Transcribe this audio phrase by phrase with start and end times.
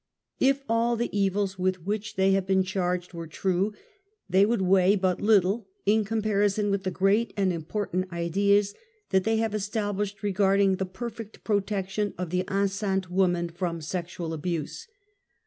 [0.39, 3.71] If all the evils with which they have been charged were true,
[4.27, 8.73] they would weigh but little in comparison with the great and important ideas
[9.11, 13.49] that they have established re \ garding the perfect protection of the enceinte woman /
[13.55, 14.87] from sexual abuse.